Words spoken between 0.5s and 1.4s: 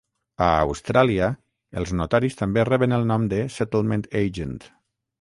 Austràlia,